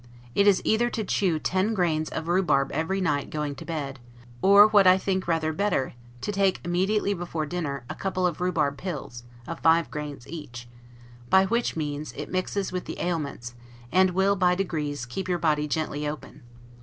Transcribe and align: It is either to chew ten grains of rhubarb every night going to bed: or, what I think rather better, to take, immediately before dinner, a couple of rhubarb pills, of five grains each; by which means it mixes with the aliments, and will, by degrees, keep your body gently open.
It 0.33 0.47
is 0.47 0.63
either 0.65 0.89
to 0.89 1.03
chew 1.03 1.37
ten 1.37 1.75
grains 1.75 2.09
of 2.09 2.27
rhubarb 2.27 2.71
every 2.71 2.99
night 2.99 3.29
going 3.29 3.53
to 3.53 3.65
bed: 3.65 3.99
or, 4.41 4.65
what 4.65 4.87
I 4.87 4.97
think 4.97 5.27
rather 5.27 5.53
better, 5.53 5.93
to 6.21 6.31
take, 6.31 6.59
immediately 6.65 7.13
before 7.13 7.45
dinner, 7.45 7.83
a 7.87 7.93
couple 7.93 8.25
of 8.25 8.41
rhubarb 8.41 8.79
pills, 8.79 9.25
of 9.45 9.59
five 9.59 9.91
grains 9.91 10.27
each; 10.27 10.67
by 11.29 11.45
which 11.45 11.75
means 11.75 12.13
it 12.13 12.31
mixes 12.31 12.71
with 12.71 12.85
the 12.85 12.99
aliments, 12.99 13.53
and 13.91 14.09
will, 14.15 14.35
by 14.35 14.55
degrees, 14.55 15.05
keep 15.05 15.29
your 15.29 15.37
body 15.37 15.67
gently 15.67 16.07
open. 16.07 16.41